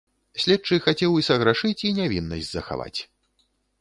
[0.43, 2.99] Следчы хацеў і саграшыць і нявіннасць захаваць.